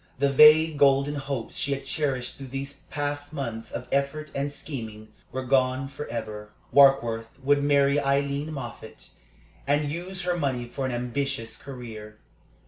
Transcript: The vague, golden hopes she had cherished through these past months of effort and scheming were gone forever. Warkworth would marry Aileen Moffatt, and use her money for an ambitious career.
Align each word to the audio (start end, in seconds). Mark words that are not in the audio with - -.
The 0.17 0.33
vague, 0.33 0.79
golden 0.79 1.13
hopes 1.13 1.55
she 1.55 1.73
had 1.73 1.85
cherished 1.85 2.35
through 2.37 2.47
these 2.47 2.73
past 2.89 3.33
months 3.33 3.71
of 3.71 3.87
effort 3.91 4.31
and 4.33 4.51
scheming 4.51 5.09
were 5.31 5.43
gone 5.45 5.87
forever. 5.87 6.49
Warkworth 6.73 7.27
would 7.43 7.63
marry 7.63 7.99
Aileen 7.99 8.51
Moffatt, 8.51 9.11
and 9.67 9.91
use 9.91 10.23
her 10.23 10.35
money 10.35 10.67
for 10.67 10.87
an 10.87 10.91
ambitious 10.91 11.55
career. 11.55 12.17